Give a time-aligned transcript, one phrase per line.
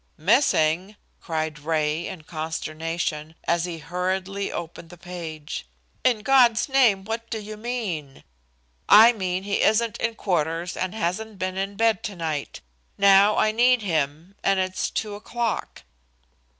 [0.17, 5.67] "Missing!" cried Ray, in consternation, as he hurriedly opened the page.
[6.03, 8.23] "In God's name what do you mean?"
[8.89, 12.61] "I mean he isn't in quarters and hasn't been in bed to night.
[12.97, 15.83] Now I need him and it's two o'clock."